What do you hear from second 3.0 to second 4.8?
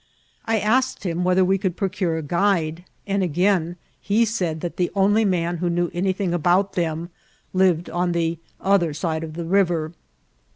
and again he said that